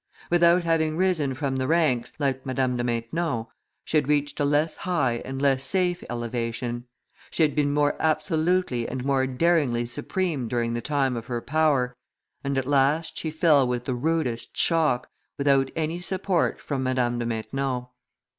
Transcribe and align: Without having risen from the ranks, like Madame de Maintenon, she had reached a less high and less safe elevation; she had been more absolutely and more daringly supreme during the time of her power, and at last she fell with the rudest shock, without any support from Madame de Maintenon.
Without 0.31 0.63
having 0.63 0.97
risen 0.97 1.35
from 1.35 1.57
the 1.57 1.67
ranks, 1.67 2.11
like 2.17 2.43
Madame 2.43 2.75
de 2.75 2.83
Maintenon, 2.83 3.45
she 3.85 3.97
had 3.97 4.07
reached 4.07 4.39
a 4.39 4.45
less 4.45 4.77
high 4.77 5.21
and 5.23 5.39
less 5.39 5.63
safe 5.63 6.03
elevation; 6.09 6.85
she 7.29 7.43
had 7.43 7.53
been 7.53 7.71
more 7.71 7.95
absolutely 7.99 8.89
and 8.89 9.05
more 9.05 9.27
daringly 9.27 9.85
supreme 9.85 10.47
during 10.47 10.73
the 10.73 10.81
time 10.81 11.15
of 11.15 11.27
her 11.27 11.39
power, 11.39 11.95
and 12.43 12.57
at 12.57 12.65
last 12.65 13.15
she 13.19 13.29
fell 13.29 13.67
with 13.67 13.85
the 13.85 13.93
rudest 13.93 14.57
shock, 14.57 15.07
without 15.37 15.69
any 15.75 15.99
support 16.01 16.59
from 16.59 16.81
Madame 16.81 17.19
de 17.19 17.25
Maintenon. 17.27 17.85